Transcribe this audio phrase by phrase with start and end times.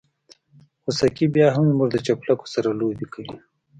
[0.81, 3.35] خوسکي بيا هم زموږ د چپلکو سره لوبې کوي.